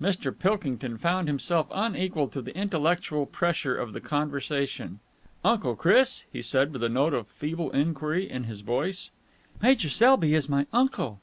Mr. 0.00 0.32
Pilkington 0.32 0.96
found 0.98 1.26
himself 1.26 1.66
unequal 1.74 2.28
to 2.28 2.40
the 2.40 2.56
intellectual 2.56 3.26
pressure 3.26 3.76
of 3.76 3.92
the 3.92 4.00
conversation. 4.00 5.00
"Uncle 5.44 5.74
Chris?" 5.74 6.22
he 6.32 6.40
said 6.40 6.72
with 6.72 6.84
a 6.84 6.88
note 6.88 7.12
of 7.12 7.26
feeble 7.26 7.72
enquiry 7.72 8.30
in 8.30 8.44
his 8.44 8.60
voice. 8.60 9.10
"Major 9.60 9.88
Selby 9.88 10.32
is 10.36 10.48
my 10.48 10.68
uncle." 10.72 11.18